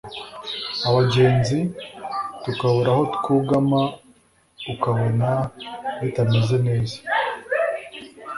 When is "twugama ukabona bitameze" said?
3.15-6.55